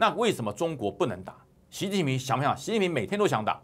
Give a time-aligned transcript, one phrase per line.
[0.00, 1.34] 那为什么中国不能打？
[1.70, 2.56] 习近平想不想？
[2.56, 3.60] 习近平每天都想打，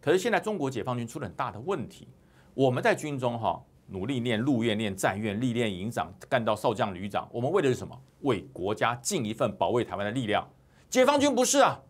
[0.00, 2.06] 可是现在中国解放军出了很大的问题。
[2.54, 8.00] 我们在军中哈努力练陆院、练战院、历练营长，干到少将、旅长，我们为的是什么？
[8.20, 10.48] 为国家尽一份保卫台湾的力量。
[10.88, 11.80] 解放军不是啊，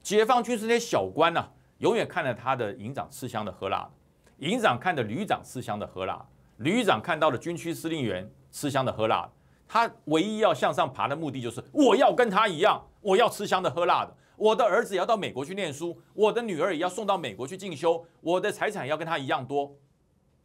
[0.00, 1.48] 解放军是那些小官呐，
[1.78, 6.24] 永远看着他的营长吃香的喝辣的，营长看着旅长吃香的喝辣，
[6.58, 9.28] 旅长看到了军区司令员吃香的喝辣。
[9.74, 14.16] 他唯一要向上爬的目的就是我要跟他一样，我要吃香的喝辣的。
[14.36, 19.76] 我的儿子也要到美国去念书，我的女儿也要送到美国去进修，我的财产要跟他一样多。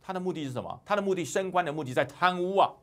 [0.02, 0.81] 他的目的是什么？
[0.83, 2.73] 他的目的升官的目的在贪污啊，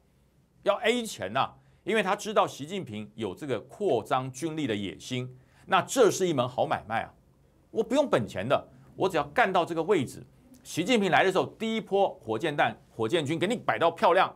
[0.62, 1.50] 要 A 钱呐，
[1.82, 5.36] 因为他知道习近平有这个扩张军力的野心。
[5.66, 7.12] 那这是一门好买卖啊！
[7.72, 10.24] 我不用本钱的，我只要干到这个位置。
[10.62, 14.32] 习近平来的时候，第一波火箭弹、火箭军给你摆到漂亮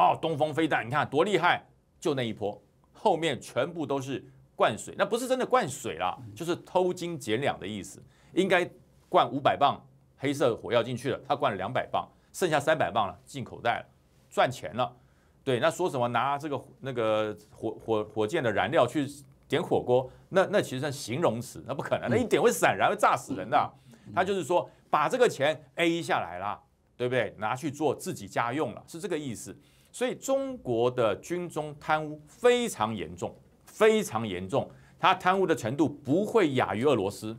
[0.00, 1.64] 哦，东风飞弹，你看多厉害！
[2.00, 2.60] 就那一波，
[2.92, 4.24] 后面全部都是。
[4.56, 7.98] 灌水那不是真的灌水啦，就是偷斤减两的意思。
[8.34, 8.70] 应该
[9.08, 9.80] 灌五百磅
[10.18, 13.86] 黑色火药进去了，他灌了两百磅，剩下三百磅了进口袋了，
[14.28, 14.94] 赚钱了。
[15.42, 19.08] 对，那说什么拿这个那个火火火箭的燃料去
[19.48, 23.72] 点火锅，那那其实是形容词，那不可能，那一点会散燃，会炸死人的。
[24.14, 26.60] 他就是说把这个钱 A 下来啦，
[26.98, 27.34] 对不对？
[27.38, 29.58] 拿去做自己家用了，是这个意思。
[29.92, 33.34] 所以中国的军中贪污非常严重。
[33.64, 37.34] 非常严重，他贪污的程度不会亚于俄罗斯。